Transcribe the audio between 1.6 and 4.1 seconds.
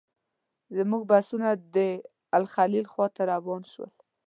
د الخلیل خواته روان شول.